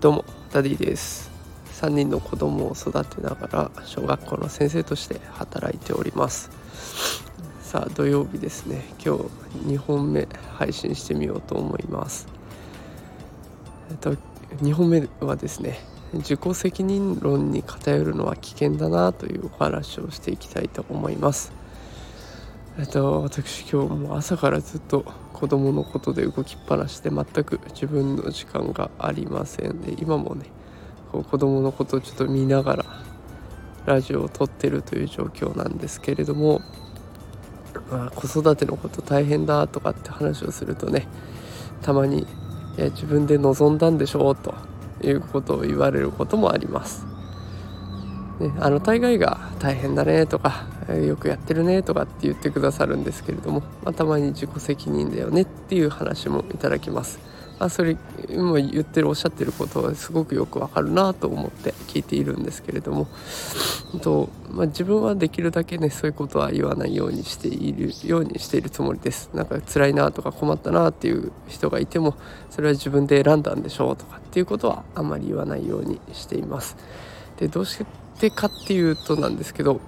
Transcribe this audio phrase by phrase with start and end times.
[0.00, 1.30] どうもダディです。
[1.80, 6.50] 3人の子供を育てながら小学校の先生として働いております。
[7.62, 8.84] さあ土曜日ですね。
[9.04, 9.22] 今日
[9.66, 10.28] 2本目
[10.58, 12.28] 配信してみようと思います。
[13.90, 14.14] えっと
[14.62, 15.80] 2本目はですね
[16.12, 21.63] 自己責任論に偏るのは危険だなというお話をしていきたいと思います。
[22.76, 25.02] えっと私今日も朝からずっと
[25.32, 30.46] 子供のことで動きっぱなしで全く自分の時間がありませんで今もね
[31.12, 32.84] こう子供のことをちょっと見ながら
[33.86, 36.62] ラジオを撮ってるという状況なんですけれども、
[37.92, 41.06] まあ、子育てのこと大変だとかって話をするとね
[41.82, 42.26] たまに
[42.76, 44.52] 「いや自分で望んだんでしょ」うと
[45.00, 47.06] いうことを言われることもあります。
[48.40, 57.34] ね、あの大概が大変だねとかよくやってるねとかって言ってくださるんですけれども、まあ、たまに自己責任だよねっていう話もいただきます。
[57.58, 57.96] あそれ
[58.28, 63.06] 今言ってるおっしゃってることはすごくよくわかるなと思って聞いているんですけれども
[64.02, 72.16] と、まあ、自分はできるだけねそういうことは言わないようにしているようにしているつもりですなんか辛いなとか困ったなっていう人がいても
[72.50, 76.76] それは自分で選んだんでしょうとかっていうことはあんまり言わないようにしています
[77.38, 77.84] でどうし
[78.18, 79.80] てかっていうとなんですけど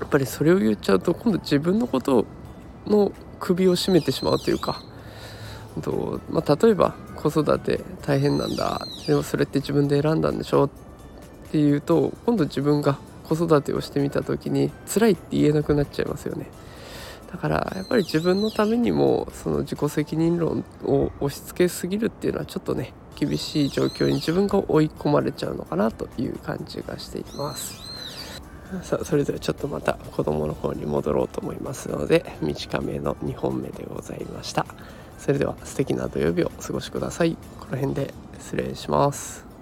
[0.00, 2.26] やっぱりそれを言っちゃうと今度自分のこと
[2.86, 4.82] の首を絞めてしまうというか
[5.82, 8.86] とまあ、例えば子育て大変なんだ。
[9.06, 10.70] でもそれって自分で選んだんでしょっ
[11.50, 16.46] ていうと今度自分が子育てをしてみた時に辛いって言えなくなっちゃいますよね。
[17.32, 27.93] だからやっぱり自分のためにもその自己責任論を押し付けすぎるっていうのはちょっとね厳しい状況に自分が追い込まれちゃうのかなという感じがしています。
[28.82, 34.66] さあそれではちょっとまた子供の方に戻ろうと思いますので短めの2本目でございました。
[35.18, 37.36] それでは素敵な土曜日をお過ごしください。
[37.60, 39.53] この辺で失礼します。